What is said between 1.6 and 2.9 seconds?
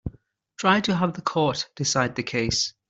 decide the case.